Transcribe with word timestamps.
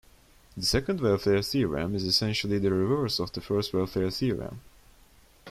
The 0.57 0.65
second 0.65 0.99
welfare 0.99 1.43
theorem 1.43 1.93
is 1.93 2.05
essentially 2.05 2.57
the 2.57 2.71
reverse 2.73 3.19
of 3.19 3.31
the 3.33 3.39
first 3.39 3.71
welfare-theorem. 3.71 4.59